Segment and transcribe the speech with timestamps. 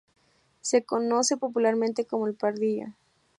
[0.61, 2.87] Se conoce popularmente como "El Pardillo".